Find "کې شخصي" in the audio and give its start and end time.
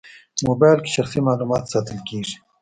0.83-1.19